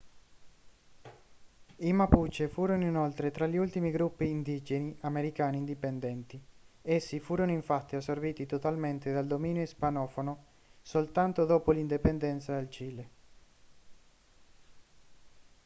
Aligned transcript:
i 1.75 1.93
mapuche 1.93 2.47
furono 2.47 2.83
inoltre 2.85 3.29
tra 3.29 3.45
gli 3.45 3.57
ultimi 3.57 3.91
gruppi 3.91 4.27
indigeni 4.27 4.97
americani 5.01 5.57
indipendenti 5.57 6.41
essi 6.81 7.19
furono 7.19 7.51
infatti 7.51 7.95
assorbiti 7.95 8.47
totalmente 8.47 9.13
dal 9.13 9.27
dominio 9.27 9.61
ispanofono 9.61 10.43
soltanto 10.81 11.45
dopo 11.45 11.69
l'indipendenza 11.71 12.55
del 12.55 12.71
cile 12.71 13.09